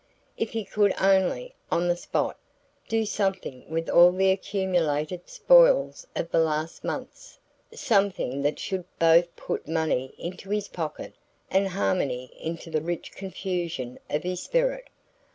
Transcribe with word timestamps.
If 0.35 0.49
he 0.49 0.65
could 0.65 0.99
only, 0.99 1.53
on 1.71 1.87
the 1.87 1.95
spot, 1.95 2.35
do 2.87 3.05
something 3.05 3.69
with 3.69 3.87
all 3.87 4.11
the 4.11 4.31
accumulated 4.31 5.29
spoils 5.29 6.07
of 6.15 6.31
the 6.31 6.39
last 6.39 6.83
months 6.83 7.37
something 7.71 8.41
that 8.41 8.57
should 8.57 8.85
both 8.97 9.35
put 9.35 9.67
money 9.67 10.15
into 10.17 10.49
his 10.49 10.69
pocket 10.69 11.13
and 11.51 11.67
harmony 11.67 12.31
into 12.41 12.71
the 12.71 12.81
rich 12.81 13.11
confusion 13.11 13.99
of 14.09 14.23
his 14.23 14.41
spirit! 14.41 14.85